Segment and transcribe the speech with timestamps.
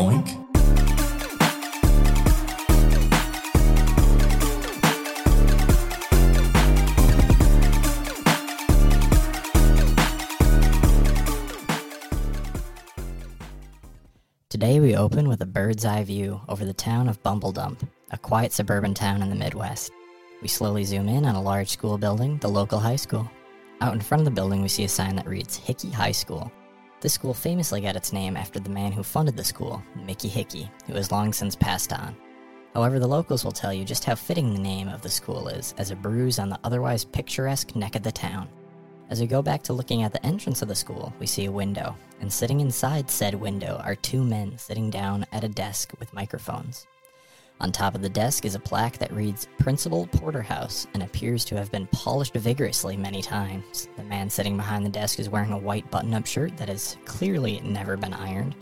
[0.00, 0.46] Yoink.
[14.48, 18.16] Today we open with a bird's eye view over the town of Bumble Dump, a
[18.16, 19.92] quiet suburban town in the Midwest.
[20.40, 23.30] We slowly zoom in on a large school building, the local high school.
[23.82, 26.50] Out in front of the building, we see a sign that reads Hickey High School.
[27.00, 30.70] This school famously got its name after the man who funded the school, Mickey Hickey,
[30.86, 32.14] who has long since passed on.
[32.74, 35.74] However, the locals will tell you just how fitting the name of the school is
[35.78, 38.48] as a bruise on the otherwise picturesque neck of the town.
[39.08, 41.52] As we go back to looking at the entrance of the school, we see a
[41.52, 46.12] window, and sitting inside said window are two men sitting down at a desk with
[46.12, 46.86] microphones.
[47.60, 51.56] On top of the desk is a plaque that reads Principal Porterhouse and appears to
[51.56, 53.88] have been polished vigorously many times.
[53.98, 56.96] The man sitting behind the desk is wearing a white button up shirt that has
[57.04, 58.54] clearly never been ironed,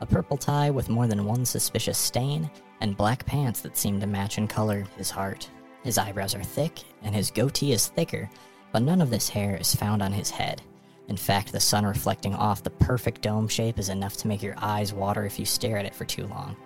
[0.00, 2.48] a purple tie with more than one suspicious stain,
[2.80, 5.50] and black pants that seem to match in color his heart.
[5.82, 8.30] His eyebrows are thick, and his goatee is thicker,
[8.70, 10.62] but none of this hair is found on his head.
[11.08, 14.56] In fact, the sun reflecting off the perfect dome shape is enough to make your
[14.58, 16.56] eyes water if you stare at it for too long.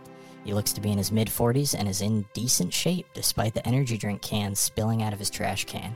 [0.44, 3.66] He looks to be in his mid 40s and is in decent shape despite the
[3.66, 5.94] energy drink can spilling out of his trash can.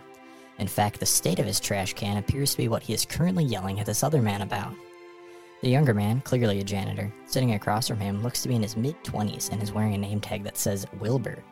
[0.58, 3.44] In fact, the state of his trash can appears to be what he is currently
[3.44, 4.74] yelling at this other man about.
[5.62, 8.76] The younger man, clearly a janitor, sitting across from him, looks to be in his
[8.76, 11.42] mid 20s and is wearing a name tag that says Wilbur.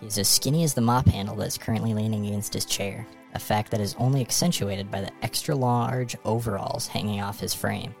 [0.00, 3.06] He is as skinny as the mop handle that is currently leaning against his chair,
[3.34, 7.94] a fact that is only accentuated by the extra large overalls hanging off his frame.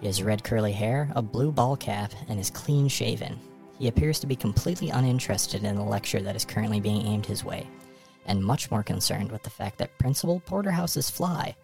[0.00, 3.38] He has red curly hair, a blue ball cap, and is clean shaven.
[3.78, 7.44] He appears to be completely uninterested in the lecture that is currently being aimed his
[7.44, 7.66] way,
[8.26, 11.56] and much more concerned with the fact that Principal Porterhouse's fly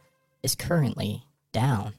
[0.43, 1.95] is currently down.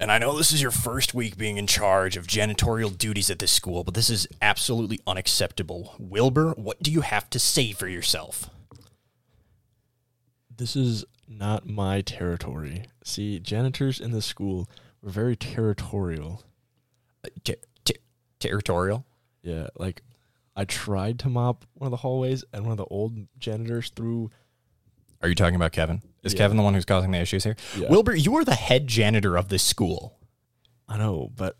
[0.00, 3.38] And I know this is your first week being in charge of janitorial duties at
[3.38, 5.94] this school, but this is absolutely unacceptable.
[5.98, 8.50] Wilbur, what do you have to say for yourself?
[10.54, 12.86] This is not my territory.
[13.04, 14.68] See, janitors in this school
[15.02, 16.42] were very territorial.
[17.44, 18.00] Ter- ter-
[18.40, 19.04] territorial?
[19.42, 20.02] Yeah, like
[20.56, 24.30] I tried to mop one of the hallways, and one of the old janitors threw.
[25.22, 26.02] Are you talking about Kevin?
[26.24, 26.38] Is Yeah.
[26.38, 27.56] Kevin the one who's causing the issues here?
[27.76, 27.88] Yeah.
[27.88, 30.18] Wilbur, you are the head janitor of this school.
[30.88, 31.56] I know, but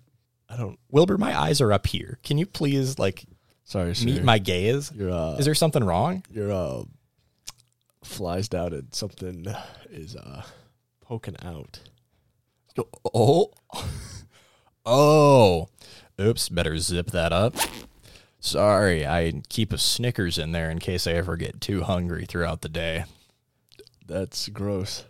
[0.49, 0.78] I don't.
[0.91, 2.19] Wilbur, my eyes are up here.
[2.25, 3.25] Can you please like
[3.65, 4.05] Sorry, sir.
[4.06, 4.91] meet my gaze?
[4.93, 6.25] Uh, Is there something wrong?
[6.31, 6.83] your uh,
[8.05, 9.47] flies down and something
[9.91, 10.43] is uh
[11.00, 11.81] poking out.
[13.15, 13.53] Oh.
[14.84, 15.69] Oh.
[16.20, 17.56] Oops, better zip that up.
[18.41, 22.62] Sorry, I keep a Snickers in there in case I ever get too hungry throughout
[22.62, 23.04] the day.
[24.06, 25.04] That's gross.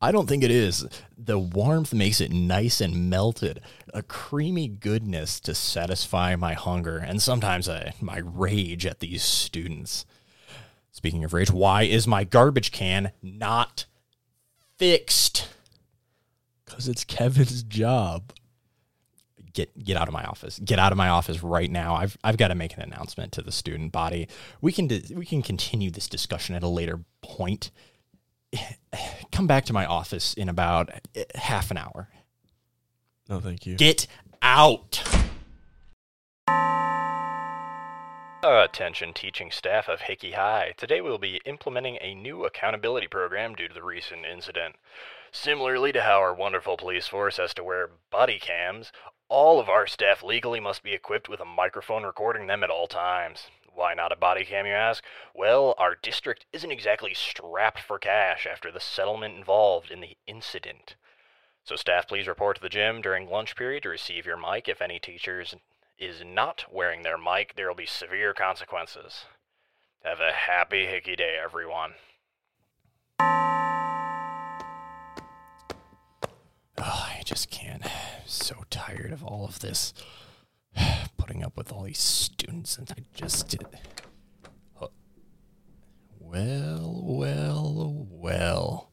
[0.00, 0.86] I don't think it is.
[1.16, 3.60] The warmth makes it nice and melted,
[3.94, 10.04] a creamy goodness to satisfy my hunger and sometimes uh, my rage at these students.
[10.92, 13.86] Speaking of rage, why is my garbage can not
[14.78, 15.48] fixed?
[16.66, 18.32] Cause it's Kevin's job.
[19.56, 20.60] Get get out of my office.
[20.62, 21.94] Get out of my office right now.
[21.94, 24.28] I've I've got to make an announcement to the student body.
[24.60, 27.70] We can di- we can continue this discussion at a later point.
[29.32, 32.10] Come back to my office in about eh, half an hour.
[33.30, 33.76] No, thank you.
[33.76, 34.06] Get
[34.42, 35.02] out.
[38.42, 40.74] Attention teaching staff of Hickey High.
[40.76, 44.76] Today we'll be implementing a new accountability program due to the recent incident.
[45.32, 48.92] Similarly to how our wonderful police force has to wear body cams,
[49.28, 52.86] all of our staff legally must be equipped with a microphone recording them at all
[52.86, 53.48] times.
[53.74, 55.04] Why not a body cam, you ask?
[55.34, 60.96] Well, our district isn't exactly strapped for cash after the settlement involved in the incident.
[61.64, 64.68] So, staff, please report to the gym during lunch period to receive your mic.
[64.68, 65.54] If any teachers
[65.98, 69.24] is not wearing their mic, there will be severe consequences.
[70.04, 71.94] Have a happy hickey day, everyone.
[76.78, 77.82] Oh, I just can't.
[78.26, 79.94] So tired of all of this.
[81.16, 83.56] Putting up with all these students, and I just.
[84.80, 84.90] Oh.
[86.18, 88.90] Well, well, well.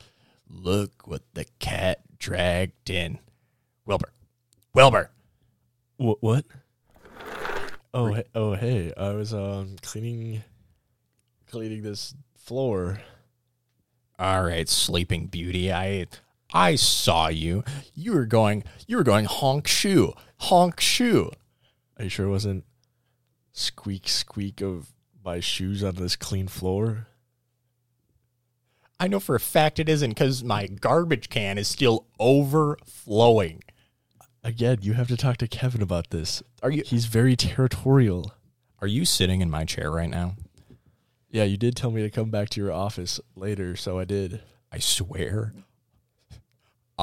[0.48, 3.20] Look what the cat dragged in.
[3.86, 4.14] Wilbur.
[4.74, 5.10] Wilbur.
[5.98, 6.20] What?
[6.22, 6.46] What?
[7.96, 8.92] Oh, hey, oh, hey!
[8.98, 10.44] I was um cleaning,
[11.48, 13.02] cleaning this floor.
[14.18, 15.72] All right, sleeping beauty.
[15.72, 16.08] I
[16.54, 17.64] I saw you.
[17.96, 20.14] You were going you were going honk shoe.
[20.38, 21.32] Honk shoe.
[21.98, 22.64] Are you sure it wasn't
[23.52, 27.08] squeak squeak of my shoes on this clean floor?
[29.00, 33.64] I know for a fact it isn't because my garbage can is still overflowing.
[34.44, 36.44] Again, you have to talk to Kevin about this.
[36.62, 38.34] Are you He's very territorial.
[38.80, 40.36] are you sitting in my chair right now?
[41.30, 44.42] Yeah, you did tell me to come back to your office later, so I did.
[44.72, 45.54] I swear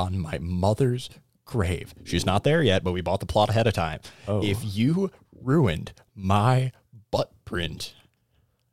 [0.01, 1.11] on my mother's
[1.45, 1.95] grave.
[2.05, 4.01] She's not there yet, but we bought the plot ahead of time.
[4.27, 4.43] Oh.
[4.43, 5.11] If you
[5.43, 6.73] ruined my
[7.11, 7.95] butt print,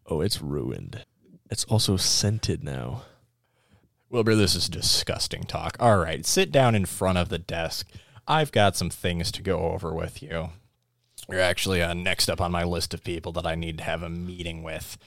[0.09, 1.05] Oh, it's ruined.
[1.51, 3.03] It's also scented now.
[4.09, 5.75] Wilbur, this is disgusting talk.
[5.81, 7.89] All right, sit down in front of the desk.
[8.25, 10.49] I've got some things to go over with you.
[11.29, 14.01] You're actually uh, next up on my list of people that I need to have
[14.01, 14.97] a meeting with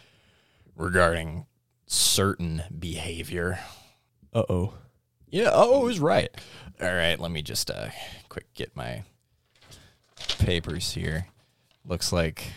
[0.76, 1.46] regarding
[1.87, 3.61] certain behavior.
[4.34, 4.75] Uh oh.
[5.31, 6.31] Yeah, oh, is right.
[6.81, 7.88] All right, let me just uh
[8.29, 9.05] quick get my
[10.38, 11.27] papers here.
[11.85, 12.53] Looks like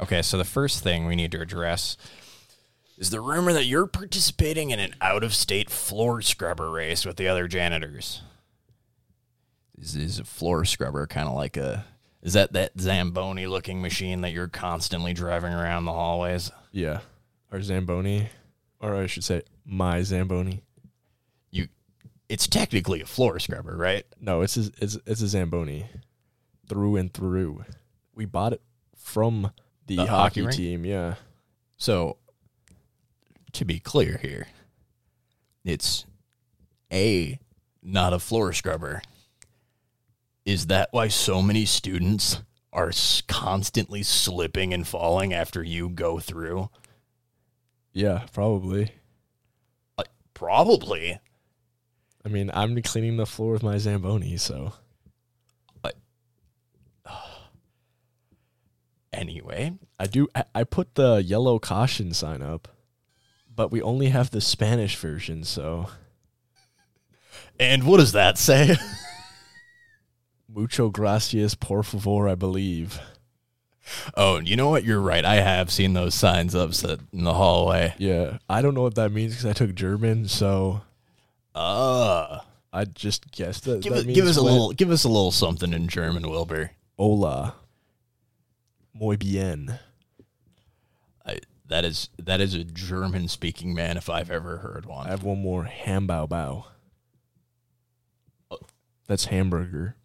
[0.00, 1.96] Okay, so the first thing we need to address
[2.98, 7.46] is the rumor that you're participating in an out-of-state floor scrubber race with the other
[7.46, 8.22] janitors.
[9.78, 11.84] Is is a floor scrubber kind of like a
[12.22, 16.50] is that that Zamboni looking machine that you're constantly driving around the hallways?
[16.72, 17.00] Yeah.
[17.52, 18.28] Our Zamboni,
[18.80, 20.62] or I should say, my Zamboni.
[22.28, 24.04] It's technically a floor scrubber, right?
[24.20, 25.86] No, it's a, it's it's a Zamboni,
[26.68, 27.64] through and through.
[28.14, 28.62] We bought it
[28.96, 29.52] from
[29.86, 30.84] the, The hockey hockey, team.
[30.84, 31.16] Yeah.
[31.76, 32.16] So,
[33.52, 34.46] to be clear here,
[35.64, 36.06] it's
[36.92, 37.38] A,
[37.82, 39.02] not a floor scrubber.
[40.46, 42.40] Is that why so many students
[42.72, 42.92] are
[43.28, 46.70] constantly slipping and falling after you go through?
[47.92, 48.92] Yeah, probably.
[49.96, 50.04] Uh,
[50.34, 51.18] probably.
[52.24, 54.72] I mean, I'm cleaning the floor with my Zamboni, so
[55.82, 55.94] But.
[59.12, 60.26] Anyway, I do.
[60.34, 62.66] I, I put the yellow caution sign up,
[63.54, 65.88] but we only have the Spanish version, so
[67.60, 68.76] and what does that say?
[70.54, 72.28] mucho gracias, por favor.
[72.28, 73.00] I believe.
[74.16, 74.84] oh, you know what?
[74.84, 75.24] You're right.
[75.24, 76.72] I have seen those signs up
[77.12, 77.94] in the hallway.
[77.98, 80.82] Yeah, I don't know what that means because I took German, so
[81.54, 82.40] Uh,
[82.72, 83.82] I just guessed that.
[83.82, 86.72] give, that give us a little give us a little something in German, Wilbur.
[86.98, 87.54] Hola.
[88.92, 89.78] Muy bien.
[91.26, 95.06] I, that is that is a German speaking man if I've ever heard one.
[95.06, 95.64] I have one more.
[95.64, 96.64] Hambao bao.
[98.50, 98.58] Oh.
[99.06, 99.96] That's hamburger.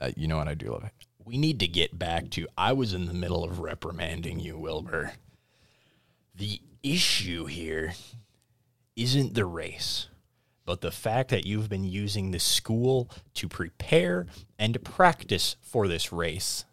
[0.00, 0.92] Uh, you know what I do love it.
[1.24, 2.48] We need to get back to.
[2.58, 5.12] I was in the middle of reprimanding you, Wilbur.
[6.34, 7.94] The issue here
[8.96, 10.08] isn't the race,
[10.64, 14.26] but the fact that you've been using the school to prepare
[14.58, 16.64] and practice for this race.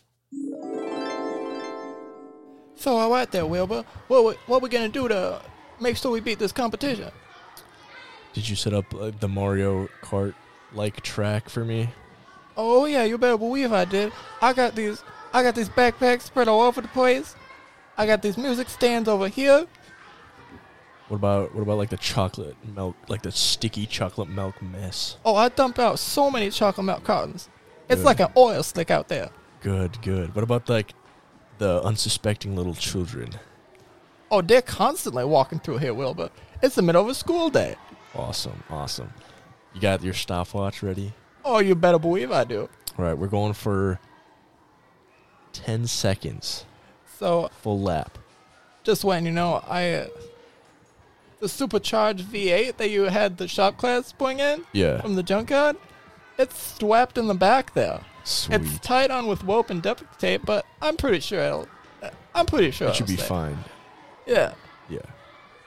[2.75, 3.83] So all right there, Wilbur.
[4.07, 5.41] What we, what we gonna do to
[5.81, 7.11] make sure we beat this competition?
[8.33, 10.33] Did you set up uh, the Mario Kart
[10.73, 11.89] like track for me?
[12.55, 14.11] Oh yeah, you better believe I did.
[14.41, 15.03] I got these
[15.33, 17.35] I got these backpacks spread all over the place.
[17.97, 19.65] I got these music stands over here.
[21.09, 25.17] What about what about like the chocolate milk, like the sticky chocolate milk mess?
[25.25, 27.49] Oh, I dump out so many chocolate milk cartons.
[27.89, 28.05] It's Good.
[28.05, 29.31] like an oil slick out there.
[29.61, 30.33] Good, good.
[30.35, 30.93] What about like
[31.57, 33.31] the unsuspecting little children?
[34.31, 36.29] Oh, they're constantly walking through here, Wilbur.
[36.61, 37.75] It's the middle of a school day.
[38.13, 39.11] Awesome, awesome.
[39.73, 41.13] You got your stopwatch ready?
[41.43, 42.69] Oh, you better believe I do.
[42.97, 43.99] All right, we're going for
[45.53, 46.65] ten seconds,
[47.17, 48.17] So full lap.
[48.83, 50.07] just letting you know, I uh,
[51.39, 55.77] the supercharged V8 that you had the shop class bring in Yeah, from the junkyard,
[56.37, 58.01] it's strapped in the back there.
[58.23, 58.61] sweet.
[58.61, 61.67] It's tied on with rope and duct tape, but I'm pretty sure it'll.
[62.35, 63.25] I'm pretty sure it should be stay.
[63.25, 63.57] fine.
[64.25, 64.53] Yeah.
[64.89, 64.99] Yeah.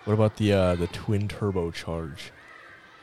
[0.04, 2.32] What about the uh the twin turbo charge?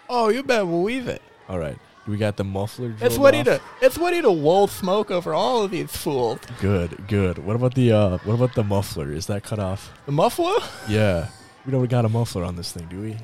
[0.09, 1.21] Oh, you better believe it.
[1.47, 1.77] All right.
[2.07, 2.95] We got the muffler.
[3.01, 3.61] It's ready to.
[3.81, 6.39] It's ready to roll smoke over all of these fools.
[6.59, 7.37] Good, good.
[7.37, 9.11] What about the uh what about the muffler?
[9.11, 9.91] Is that cut off?
[10.07, 10.55] The muffler?
[10.89, 11.27] Yeah.
[11.65, 13.17] We don't got a muffler on this thing, do we?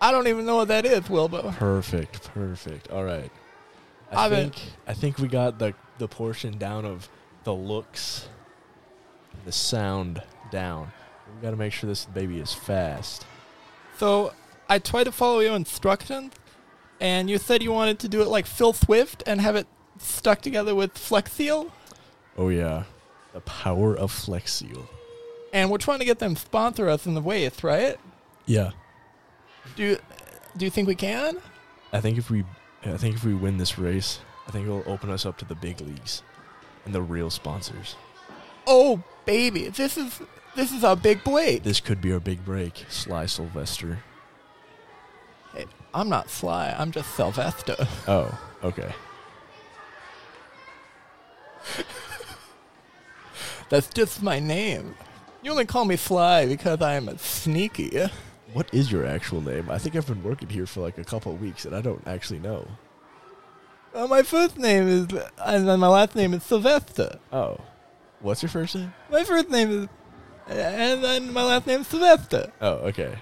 [0.00, 1.54] I don't even know what that is, Wilbur.
[1.58, 2.90] Perfect, perfect.
[2.90, 3.30] All right.
[4.12, 7.08] I been- think I think we got the the portion down of
[7.44, 8.28] the looks,
[9.44, 10.92] the sound down.
[11.34, 13.26] We got to make sure this baby is fast.
[13.98, 14.32] So
[14.68, 16.32] I tried to follow your instructions,
[17.00, 19.66] and you said you wanted to do it like Phil Swift and have it
[19.98, 21.70] stuck together with Flex Seal.
[22.36, 22.84] Oh yeah,
[23.34, 24.88] the power of Flex Seal.
[25.52, 27.96] And we're trying to get them to sponsor us in the race, right?
[28.46, 28.70] Yeah,
[29.76, 29.98] Do you,
[30.56, 31.36] do you think we can?
[31.92, 32.44] I think if we
[32.84, 35.54] I think if we win this race, I think it'll open us up to the
[35.54, 36.22] big leagues
[36.84, 37.96] and the real sponsors.
[38.66, 40.20] Oh baby, this is
[40.54, 41.62] this is our big break.
[41.62, 43.98] This could be our big break, Sly Sylvester.
[45.54, 46.74] Hey, I'm not Sly.
[46.78, 47.76] I'm just Sylvester.
[48.08, 48.92] Oh, Okay.
[53.68, 54.94] That's just my name.
[55.42, 58.08] You only call me Sly because I am sneaky.
[58.52, 59.70] What is your actual name?
[59.70, 62.40] I think I've been working here for like a couple weeks and I don't actually
[62.40, 62.66] know.
[63.94, 65.06] Uh, my first name is,
[65.44, 67.18] and then my last name is Sylvester.
[67.32, 67.58] Oh.
[68.20, 68.92] What's your first name?
[69.10, 69.88] My first name is,
[70.48, 72.52] and then my last name is Sylvester.
[72.60, 73.18] Oh, okay.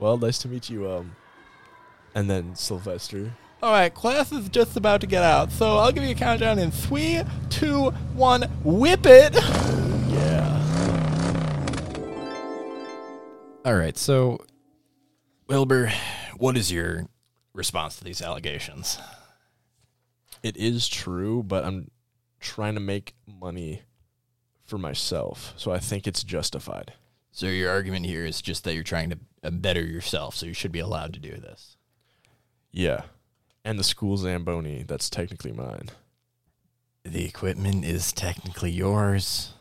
[0.00, 0.90] Well, nice to meet you.
[0.90, 1.14] Um,
[2.14, 3.32] and then Sylvester.
[3.62, 6.58] All right, class is just about to get out, so I'll give you a countdown
[6.58, 9.34] in three, two, one, whip it.
[13.64, 14.44] All right, so
[15.46, 15.92] Wilbur,
[16.36, 17.06] what is your
[17.52, 18.98] response to these allegations?
[20.42, 21.92] It is true, but I'm
[22.40, 23.82] trying to make money
[24.64, 26.94] for myself, so I think it's justified.
[27.30, 30.54] So your argument here is just that you're trying to uh, better yourself, so you
[30.54, 31.76] should be allowed to do this.
[32.72, 33.02] Yeah.
[33.64, 35.90] And the school Zamboni, that's technically mine.
[37.04, 39.52] The equipment is technically yours.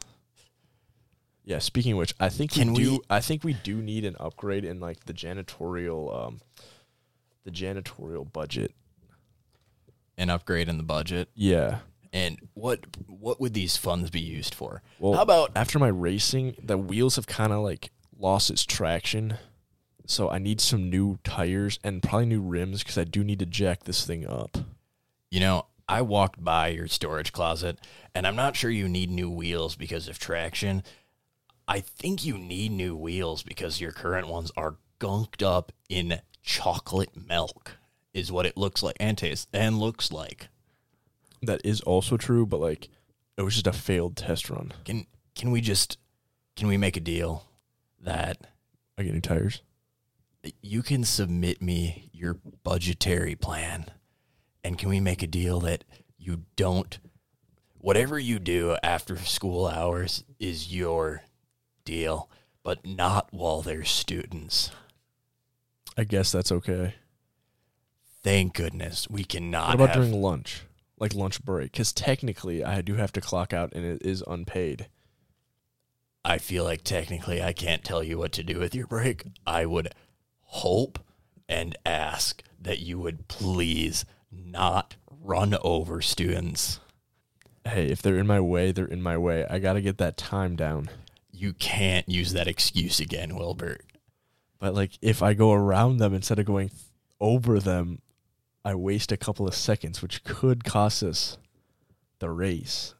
[1.44, 4.06] Yeah, speaking of which, I think Can we do we- I think we do need
[4.06, 6.42] an upgrade in like the janitorial um
[7.44, 8.74] the janitorial budget.
[10.18, 11.30] An upgrade in the budget.
[11.34, 11.80] Yeah.
[12.14, 14.84] And what what would these funds be used for?
[15.00, 19.38] Well, How about after my racing, the wheels have kind of like lost its traction.
[20.06, 23.46] So I need some new tires and probably new rims because I do need to
[23.46, 24.58] jack this thing up.
[25.32, 27.80] You know, I walked by your storage closet
[28.14, 30.84] and I'm not sure you need new wheels because of traction.
[31.68, 37.15] I think you need new wheels because your current ones are gunked up in chocolate
[37.15, 37.77] milk,
[38.13, 40.50] is what it looks like and tastes and looks like.
[41.41, 42.89] That is also true, but like
[43.38, 44.74] it was just a failed test run.
[44.86, 45.98] Can can we just
[46.56, 47.46] can we make a deal
[48.00, 48.38] that
[48.98, 49.62] I get new tires.
[50.62, 53.86] you can submit me your budgetary plan
[54.63, 55.84] and can we make a deal that
[56.18, 57.00] you don't
[57.77, 61.24] whatever you do after school hours is your
[61.86, 62.30] deal
[62.64, 64.72] but not while they're students
[65.98, 66.96] I guess that's okay.
[68.24, 70.64] thank goodness we cannot What about have, during lunch?
[71.00, 71.72] Like lunch break?
[71.72, 74.88] Because technically, I do have to clock out and it is unpaid.
[76.24, 79.66] i feel like technically i can't tell you what to do with your break i
[79.66, 79.94] would
[80.42, 81.00] hope
[81.50, 86.80] and ask that you would please not run over students
[87.64, 89.46] Hey, if they're in my way, they're in my way.
[89.48, 90.90] I got to get that time down.
[91.42, 93.84] You can't use that excuse again, Wilbert.
[94.60, 96.70] But like, if I go around them instead of going
[97.20, 98.00] over them,
[98.64, 101.40] I waste a couple of seconds, which could cost us
[102.20, 102.94] the race.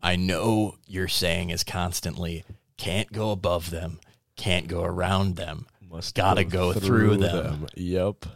[0.00, 2.44] I know you're saying is constantly
[2.76, 3.98] can't go above them,
[4.36, 7.66] can't go around them, Must Gotta go through them.
[7.74, 8.26] Yep,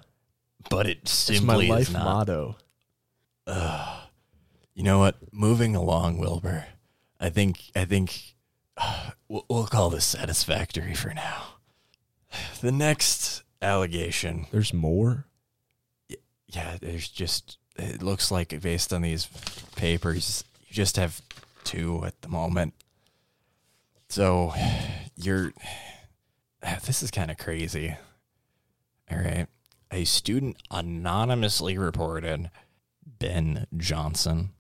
[0.69, 2.05] but it simply it's my life is not.
[2.05, 2.57] motto.
[3.47, 4.01] Ugh.
[4.75, 5.17] you know what?
[5.33, 6.65] Moving along, Wilbur.
[7.21, 8.35] I think I think
[9.29, 11.45] we'll, we'll call this satisfactory for now.
[12.61, 15.27] The next allegation There's more.
[16.49, 19.27] yeah, there's just it looks like based on these
[19.77, 21.21] papers, you just have
[21.65, 22.75] two at the moment.
[24.09, 24.53] So
[25.17, 25.53] you're
[26.85, 27.97] this is kind of crazy.
[29.11, 29.47] All right.
[29.91, 32.51] A student anonymously reported
[33.19, 34.51] Ben Johnson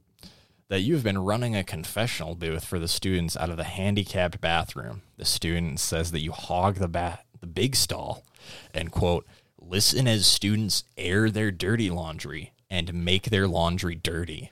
[0.68, 5.02] that you've been running a confessional booth for the students out of the handicapped bathroom.
[5.16, 8.24] The student says that you hog the bat the big stall
[8.72, 9.26] and quote
[9.60, 14.50] listen as students air their dirty laundry and make their laundry dirty.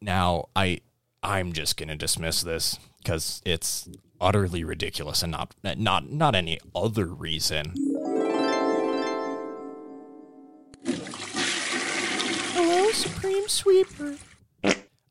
[0.00, 0.80] Now, I
[1.22, 3.88] I'm just going to dismiss this cuz it's
[4.20, 7.74] utterly ridiculous and not not not any other reason.
[12.54, 14.16] Hello, Supreme Sweeper.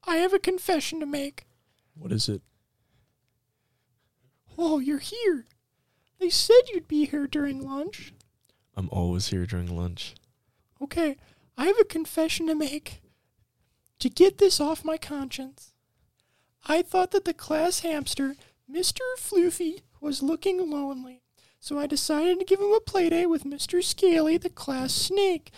[0.05, 1.45] I have a confession to make.
[1.95, 2.41] What is it?
[4.57, 5.45] Oh, you're here.
[6.19, 8.13] They said you'd be here during lunch.
[8.75, 10.15] I'm always here during lunch.
[10.81, 11.17] Okay,
[11.57, 13.01] I have a confession to make.
[13.99, 15.73] To get this off my conscience,
[16.65, 18.35] I thought that the class hamster,
[18.69, 18.99] Mr.
[19.17, 21.21] Floofy, was looking lonely,
[21.59, 23.83] so I decided to give him a playdate with Mr.
[23.83, 25.51] Scaly, the class snake.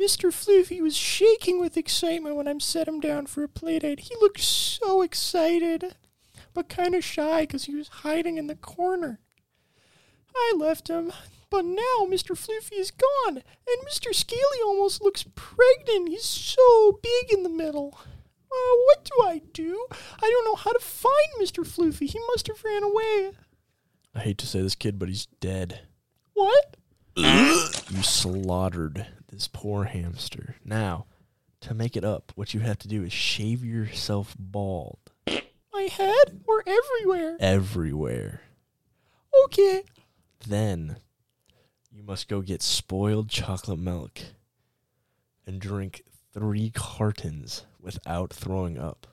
[0.00, 0.30] Mr.
[0.30, 4.00] Floofy was shaking with excitement when I set him down for a playdate.
[4.00, 5.96] He looked so excited,
[6.54, 9.18] but kind of shy because he was hiding in the corner.
[10.36, 11.12] I left him,
[11.50, 12.36] but now Mr.
[12.36, 14.14] Floofy is gone, and Mr.
[14.14, 16.10] Scaly almost looks pregnant.
[16.10, 17.98] He's so big in the middle.
[18.50, 19.86] Uh, what do I do?
[19.90, 21.66] I don't know how to find Mr.
[21.66, 22.08] Floofy.
[22.08, 23.32] He must have ran away.
[24.14, 25.80] I hate to say this kid, but he's dead.
[26.34, 26.76] What?
[27.16, 30.56] You slaughtered this poor hamster.
[30.64, 31.06] Now,
[31.60, 36.40] to make it up, what you have to do is shave yourself bald My head
[36.46, 37.36] or everywhere?
[37.40, 38.42] everywhere.
[39.44, 39.82] Okay.
[40.46, 40.96] Then
[41.90, 44.20] you must go get spoiled chocolate milk
[45.46, 49.06] and drink three cartons without throwing up.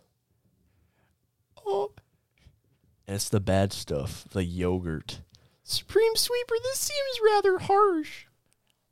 [1.66, 1.92] Oh,
[3.08, 5.22] And it's the bad stuff, the yogurt.
[5.64, 8.26] Supreme Sweeper, this seems rather harsh.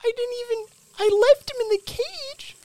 [0.01, 0.73] I didn't even.
[0.99, 2.55] I left him in the cage.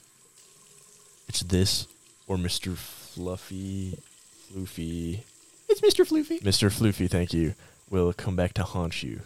[1.28, 1.86] It's this
[2.26, 2.76] or Mr.
[2.76, 3.98] Fluffy,
[4.50, 5.20] Floofy.
[5.68, 6.06] It's Mr.
[6.06, 6.40] Floofy.
[6.42, 6.70] Mr.
[6.70, 7.54] Floofy, thank you,
[7.90, 9.20] will come back to haunt you.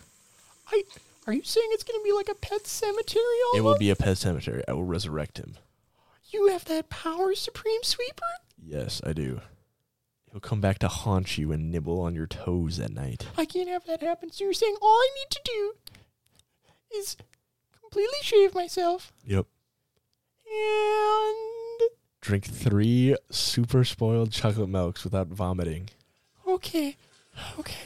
[0.70, 0.84] I.
[1.26, 3.22] Are you saying it's gonna be like a pet cemetery?
[3.46, 3.58] Almost?
[3.58, 4.64] It will be a pet cemetery.
[4.66, 5.56] I will resurrect him.
[6.30, 8.26] You have that power, Supreme Sweeper?
[8.60, 9.40] Yes, I do.
[10.30, 13.26] He'll come back to haunt you and nibble on your toes at night.
[13.36, 14.32] I can't have that happen.
[14.32, 15.74] So you're saying all I need to do
[16.96, 17.16] is
[17.92, 19.46] completely shave myself Yep.
[20.46, 21.36] and
[22.20, 25.90] Drink three super spoiled chocolate milks without vomiting.
[26.46, 26.96] okay,
[27.58, 27.80] okay,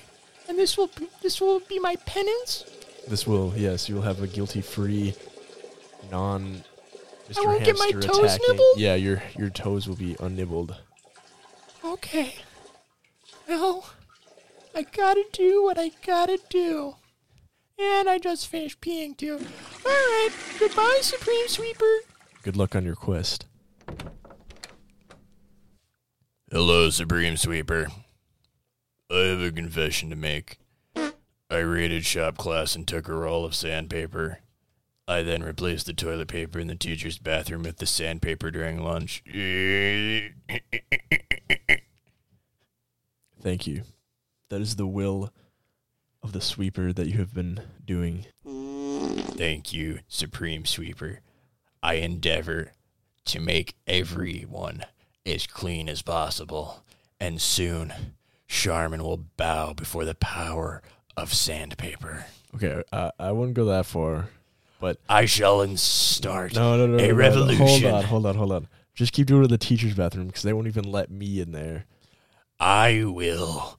[0.48, 2.64] and this will be, this will be my penance.
[3.08, 5.14] This will, yes, you'll have a guilty free,
[6.10, 6.62] non.
[7.30, 7.44] Mr.
[7.46, 8.78] won't get my toes attacking- nibbled?
[8.78, 10.76] Yeah, your your toes will be unnibbled.
[11.84, 12.34] Okay.
[13.48, 13.88] Well,
[14.75, 16.94] I gotta do what I gotta do.
[17.78, 19.35] And I just finished peeing too.
[19.85, 22.00] Alright, goodbye, Supreme Sweeper.
[22.42, 23.47] Good luck on your quest.
[26.50, 27.88] Hello, Supreme Sweeper.
[29.11, 30.59] I have a confession to make.
[31.49, 34.40] I raided shop class and took a roll of sandpaper.
[35.06, 39.23] I then replaced the toilet paper in the teacher's bathroom with the sandpaper during lunch.
[43.40, 43.83] Thank you.
[44.49, 45.33] That is the will
[46.26, 48.26] of the sweeper that you have been doing.
[48.44, 51.20] Thank you, Supreme Sweeper.
[51.84, 52.72] I endeavor
[53.26, 54.84] to make everyone
[55.24, 56.82] as clean as possible,
[57.20, 57.92] and soon
[58.48, 60.82] Charmin will bow before the power
[61.16, 62.26] of sandpaper.
[62.56, 64.28] Okay, I, I wouldn't go that far,
[64.80, 67.14] but I shall start no, no, no, a no, no, no.
[67.14, 67.66] revolution.
[67.66, 68.68] Hold on, hold on, hold on.
[68.94, 71.52] Just keep doing it in the teacher's bathroom because they won't even let me in
[71.52, 71.84] there.
[72.58, 73.78] I will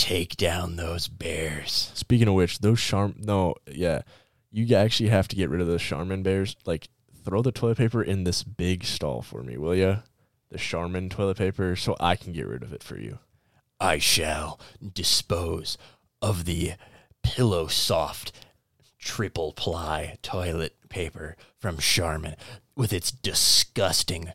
[0.00, 1.92] take down those bears.
[1.94, 4.00] Speaking of which, those Charm, no, yeah,
[4.50, 6.56] you actually have to get rid of those Charmin bears.
[6.64, 6.88] Like,
[7.22, 9.96] throw the toilet paper in this big stall for me, will ya?
[10.50, 13.18] The Charmin toilet paper, so I can get rid of it for you.
[13.78, 14.58] I shall
[14.94, 15.76] dispose
[16.22, 16.72] of the
[17.22, 18.32] pillow soft
[18.98, 22.36] triple ply toilet paper from Charmin
[22.74, 24.32] with its disgusting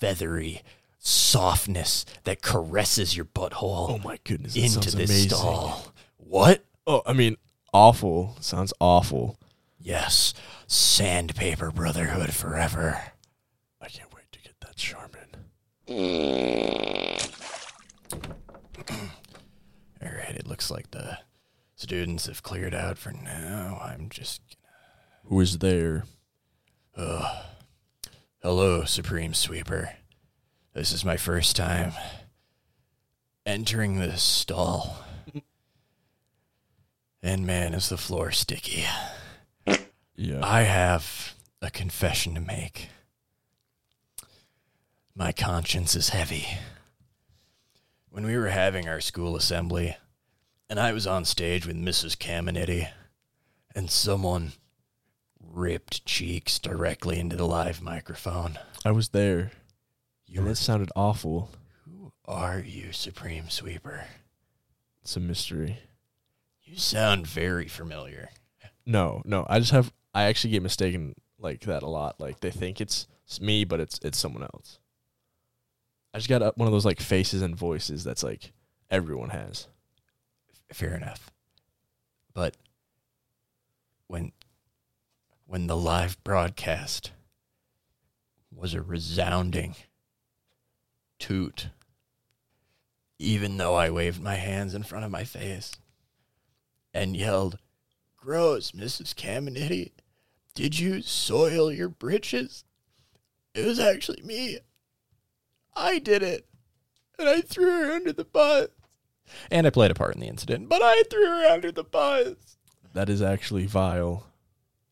[0.00, 0.62] feathery
[1.06, 5.30] softness that caresses your butthole Oh my goodness, that into this amazing.
[5.30, 5.92] stall.
[6.16, 6.64] What?
[6.86, 7.36] Oh, I mean,
[7.72, 8.36] awful.
[8.40, 9.38] Sounds awful.
[9.78, 10.34] Yes,
[10.66, 13.00] sandpaper brotherhood forever.
[13.80, 15.12] I can't wait to get that Charmin.
[20.02, 21.18] All right, it looks like the
[21.76, 23.80] students have cleared out for now.
[23.80, 24.42] I'm just
[25.26, 26.04] Who is there?
[28.42, 29.92] Hello, Supreme Sweeper.
[30.76, 31.94] This is my first time
[33.46, 34.98] entering this stall.
[37.22, 38.84] And man, is the floor sticky.
[40.16, 40.40] Yeah.
[40.42, 42.90] I have a confession to make.
[45.14, 46.46] My conscience is heavy.
[48.10, 49.96] When we were having our school assembly,
[50.68, 52.18] and I was on stage with Mrs.
[52.18, 52.90] Caminetti,
[53.74, 54.52] and someone
[55.42, 58.58] ripped cheeks directly into the live microphone.
[58.84, 59.52] I was there,
[60.26, 61.50] You and it sounded awful.
[61.84, 64.04] Who are you, Supreme Sweeper?
[65.02, 65.78] It's a mystery.
[66.64, 68.30] You sound very familiar.
[68.84, 69.46] No, no.
[69.48, 69.92] I just have.
[70.12, 72.18] I actually get mistaken like that a lot.
[72.18, 74.78] Like they think it's, it's me, but it's it's someone else.
[76.12, 78.52] I just got one of those like faces and voices that's like
[78.90, 79.68] everyone has.
[80.72, 81.30] Fair enough.
[82.34, 82.56] But
[84.08, 84.32] when
[85.46, 87.12] when the live broadcast
[88.52, 89.76] was a resounding
[91.18, 91.68] toot,
[93.18, 95.72] even though I waved my hands in front of my face
[96.92, 97.58] and yelled,
[98.16, 99.14] Gross, Mrs.
[99.14, 99.92] Caminetti,
[100.54, 102.64] did you soil your britches?
[103.54, 104.58] It was actually me.
[105.74, 106.46] I did it.
[107.18, 108.68] And I threw her under the bus.
[109.50, 112.56] And I played a part in the incident, but I threw her under the bus.
[112.92, 114.26] That is actually vile.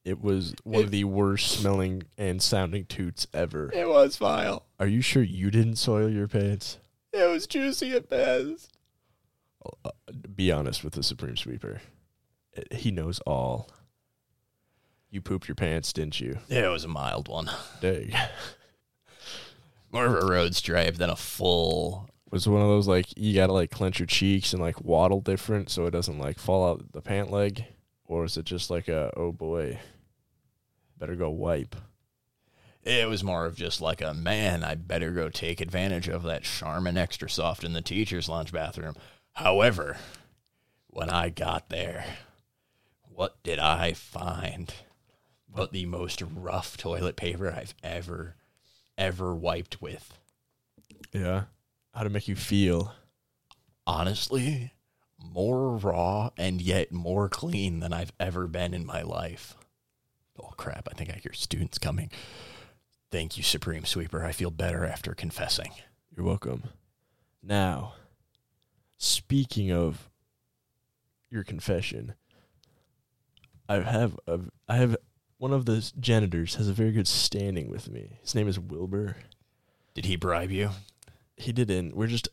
[0.05, 3.71] It was one It- of the worst smelling and sounding toots ever.
[3.73, 4.67] It was vile.
[4.79, 6.79] Are you sure you didn't soil your pants?
[7.13, 8.71] It was juicy at best.
[9.85, 9.91] Uh,
[10.35, 11.81] Be honest with the Supreme Sweeper.
[12.57, 13.71] Uh, He knows all.
[15.11, 16.39] You pooped your pants, didn't you?
[16.49, 17.49] It was a mild one.
[17.81, 18.13] Dang.
[19.93, 22.09] More of a road stripe than a full.
[22.31, 25.71] Was one of those like you gotta like clench your cheeks and like waddle different
[25.71, 27.65] so it doesn't like fall out the pant leg,
[28.07, 29.79] or is it just like a oh boy,
[30.99, 31.77] better go wipe?
[32.83, 34.63] It was more of just like a man.
[34.63, 38.95] I better go take advantage of that Charmin Extra Soft in the teacher's lunch bathroom.
[39.33, 39.97] However,
[40.89, 42.05] when I got there,
[43.03, 44.73] what did I find?
[45.49, 48.37] But the most rough toilet paper I've ever,
[48.99, 50.19] ever wiped with.
[51.13, 51.45] Yeah.
[51.95, 52.93] How to make you feel?
[53.87, 54.73] Honestly,
[55.19, 59.57] more raw and yet more clean than I've ever been in my life.
[60.41, 62.11] Oh crap, I think I hear students coming.
[63.11, 64.25] Thank you, Supreme Sweeper.
[64.25, 65.73] I feel better after confessing.
[66.17, 66.65] You're welcome.
[67.43, 67.95] Now,
[68.99, 70.11] speaking of
[71.31, 72.15] your confession,
[73.69, 74.97] I have a, I have
[75.39, 78.19] one of the janitors has a very good standing with me.
[78.23, 79.17] His name is Wilbur.
[79.95, 80.71] Did he bribe you?
[81.37, 81.95] He didn't.
[81.95, 82.29] We're just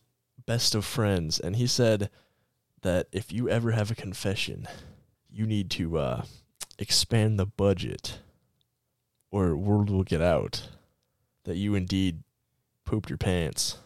[0.46, 2.10] best of friends, and he said
[2.82, 4.68] that if you ever have a confession,
[5.30, 6.26] you need to uh,
[6.82, 8.20] expand the budget,
[9.30, 10.68] or word will get out
[11.44, 12.24] that you indeed
[12.86, 13.78] pooped your pants.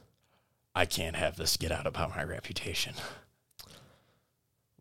[0.74, 2.96] I can't have this get out about my reputation.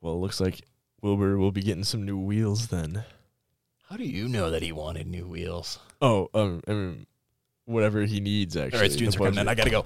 [0.01, 0.63] Well, it looks like
[1.03, 3.05] Wilbur will be getting some new wheels then.
[3.89, 5.79] How do you know that he wanted new wheels?
[6.01, 7.07] Oh, um, I mean,
[7.65, 8.57] whatever he needs.
[8.57, 9.49] Actually, All right, students are coming in.
[9.49, 9.85] I gotta go.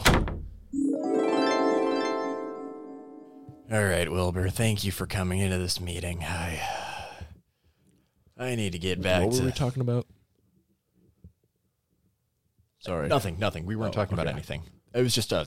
[3.71, 4.49] All right, Wilbur.
[4.49, 6.25] Thank you for coming into this meeting.
[6.25, 6.88] I
[8.38, 10.07] I need to get back What to were we talking about?
[12.81, 13.09] Sorry.
[13.09, 13.38] nothing.
[13.38, 13.66] Nothing.
[13.66, 14.62] We weren't Oh, talking about anything.
[14.94, 15.46] It was just a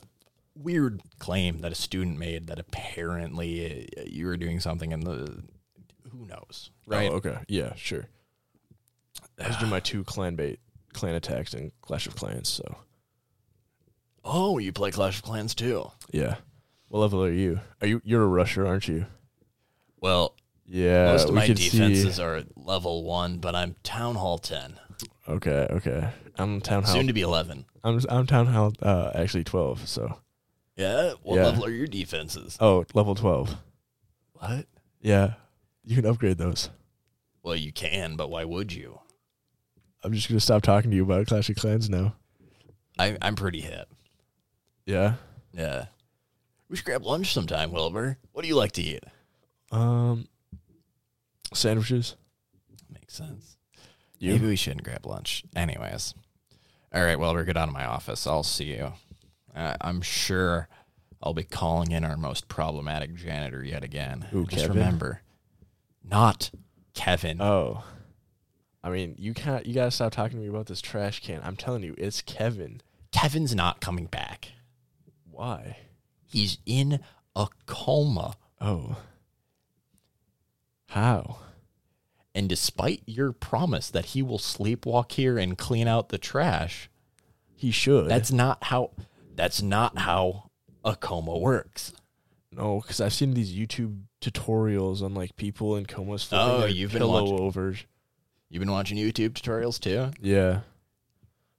[0.56, 5.42] weird claim that a student made that apparently uh, you were doing something, and the
[6.12, 7.10] who knows, right?
[7.10, 7.38] Oh, okay.
[7.48, 8.08] Yeah, sure.
[9.42, 10.60] I was doing my two clan bait,
[10.94, 12.50] clan attacks, and Clash of Clans.
[12.50, 12.78] So
[14.24, 15.90] Oh, you play Clash of Clans too.
[16.12, 16.36] yeah.
[16.90, 17.62] What level are you?
[17.80, 18.02] Are you?
[18.04, 19.06] You're a rusher, aren't you?
[20.02, 20.36] Well,
[20.74, 21.12] Yeah.
[21.12, 22.22] most of my defenses See.
[22.24, 24.80] are level one, but I'm Town Hall ten,
[25.28, 25.68] Okay.
[25.70, 26.08] Okay.
[26.38, 26.94] I'm town hall.
[26.94, 27.66] soon to be eleven.
[27.84, 28.74] I'm I'm town hall.
[28.82, 29.88] Uh, actually twelve.
[29.88, 30.18] So
[30.78, 31.14] Yeah.
[31.24, 31.46] What Yeah.
[31.48, 32.58] level are your defenses?
[32.60, 33.56] oh, level twelve.
[34.34, 34.66] What?
[35.02, 35.34] Yeah.
[35.84, 36.70] You can upgrade those.
[37.44, 39.00] Well, you can, but why would you?
[40.04, 42.16] I'm just gonna stop talking to you about Clash of Clans now.
[42.98, 43.88] I, I'm pretty hip.
[44.86, 45.16] Yeah.
[45.54, 45.86] Yeah.
[46.70, 48.18] We should grab lunch sometime, Wilbur.
[48.32, 49.04] What do you like to eat?
[49.72, 50.28] Um.
[51.54, 52.16] Sandwiches.
[52.92, 53.58] Makes sense.
[54.20, 54.34] You?
[54.34, 55.44] Maybe we shouldn't grab lunch.
[55.56, 56.14] Anyways.
[56.94, 58.28] All right, Wilbur, get out of my office.
[58.28, 58.94] I'll see you.
[59.56, 60.68] Uh, I'm sure
[61.24, 64.28] I'll be calling in our most problematic janitor yet again.
[64.32, 64.78] Who, Just Kevin?
[64.78, 65.22] remember,
[66.04, 66.52] not
[66.94, 67.42] Kevin.
[67.42, 67.84] Oh.
[68.84, 69.66] I mean, you can't.
[69.66, 71.40] You gotta stop talking to me about this trash can.
[71.44, 72.82] I'm telling you, it's Kevin.
[73.12, 74.50] Kevin's not coming back.
[75.30, 75.78] Why?
[76.26, 77.00] He's in
[77.36, 78.36] a coma.
[78.60, 78.98] Oh.
[80.92, 81.38] How?
[82.34, 86.90] And despite your promise that he will sleepwalk here and clean out the trash,
[87.56, 88.08] He should.
[88.10, 88.92] that's not how
[89.36, 90.50] that's not how
[90.84, 91.94] a coma works.
[92.52, 96.92] no, because I've seen these YouTube tutorials on like people in comas flipping Oh, you've
[96.94, 97.76] been watching- over.
[98.50, 100.12] You've been watching YouTube tutorials too?
[100.22, 100.62] Yeah.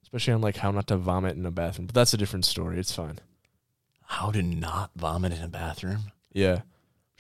[0.03, 2.79] Especially on like how not to vomit in a bathroom, but that's a different story.
[2.79, 3.19] It's fine.
[4.05, 6.13] How to not vomit in a bathroom?
[6.35, 6.61] Yeah.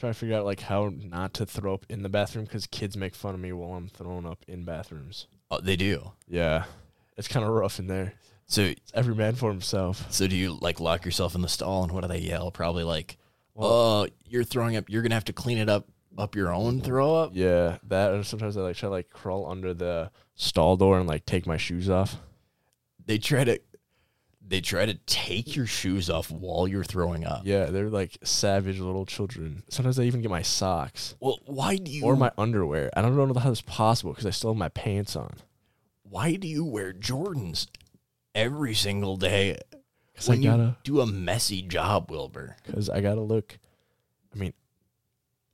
[0.03, 2.97] Trying to figure out like how not to throw up in the bathroom because kids
[2.97, 5.29] make fun of me while I'm throwing up in bathrooms.
[5.49, 6.11] Oh, they do.
[6.27, 6.65] Yeah.
[7.17, 8.15] It's kind of rough in there.
[8.47, 10.11] So It's every man for himself.
[10.11, 12.51] so do you like lock yourself in the stall and what do they yell?
[12.51, 13.17] Probably like,
[13.55, 14.91] "Oh, you're throwing up.
[14.91, 15.87] You're going to have to clean it up
[16.19, 19.49] up your own throw up?" Yeah, that and sometimes I like try to like crawl
[19.49, 22.17] under the stall door and like take my shoes off.
[23.07, 23.61] They try to
[24.46, 27.42] they try to take your shoes off while you're throwing up.
[27.44, 29.62] Yeah, they're like savage little children.
[29.68, 32.90] Sometimes I even get my socks Well, why do you or my underwear.
[32.96, 35.35] I don't know how that's possible because I still have my pants on.
[36.02, 37.66] why do you wear Jordans
[38.35, 39.59] every single day
[40.12, 42.57] Because I gotta, do a messy job, Wilbur?
[42.66, 43.59] because I gotta look.
[44.35, 44.52] I mean,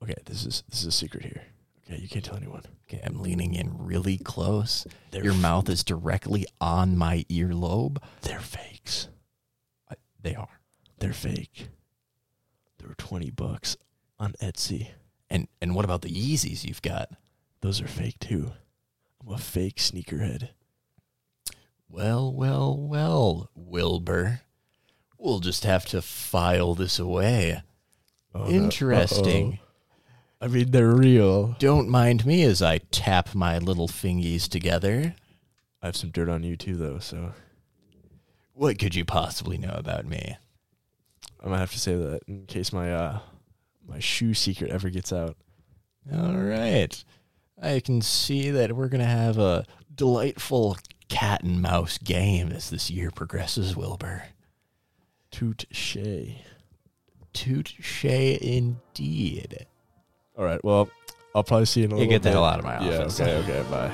[0.03, 1.43] okay, this is this is a secret here.
[1.91, 2.63] Okay, you can't tell anyone.
[2.87, 4.87] Okay, I'm leaning in really close.
[5.11, 7.99] They're Your f- mouth is directly on my earlobe.
[8.23, 9.09] They're fakes.
[9.91, 10.61] I, they are.
[10.99, 11.69] They're fake.
[12.79, 13.77] They were twenty bucks
[14.19, 14.89] on Etsy.
[15.31, 17.11] And and what about the Yeezys you've got?
[17.61, 18.53] Those are fake too.
[19.21, 20.51] I'm a fake sneakerhead.
[21.89, 24.43] Well, well, well, Wilbur.
[25.17, 27.63] We'll just have to file this away.
[28.35, 28.49] Oh.
[28.49, 29.55] Interesting.
[29.55, 29.68] Uh-oh.
[30.41, 31.57] I mean, they're real.
[31.59, 35.15] Don't mind me as I tap my little fingies together.
[35.83, 36.99] I have some dirt on you too, though.
[36.99, 37.33] So
[38.53, 40.37] What could you possibly know about me?
[41.45, 43.19] I might have to say that in case my uh
[43.87, 45.37] my shoe secret ever gets out.
[46.13, 47.05] All right.
[47.61, 50.77] I can see that we're going to have a delightful
[51.09, 54.25] cat and mouse game as this year progresses, Wilbur.
[55.31, 56.45] Toot shay.
[57.33, 59.67] Toot shay indeed.
[60.39, 60.63] All right.
[60.65, 60.89] Well,
[61.35, 63.19] I'll probably see you in a You little get the hell out of my office.
[63.19, 63.27] Yeah.
[63.27, 63.53] Okay.
[63.59, 63.71] Okay.
[63.71, 63.93] Bye.